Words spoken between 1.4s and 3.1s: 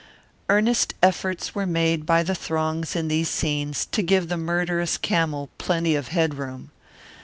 were made by the throngs in